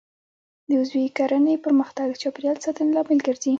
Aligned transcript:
د 0.67 0.69
عضوي 0.81 1.05
کرنې 1.17 1.55
پرمختګ 1.65 2.05
د 2.11 2.15
چاپیریال 2.21 2.57
د 2.57 2.63
ساتنې 2.65 2.91
لامل 2.95 3.19
ګرځي. 3.27 3.49